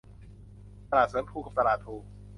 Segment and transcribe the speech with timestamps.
[0.89, 1.95] ตลาดสวนพลู กับ ตลาดพลู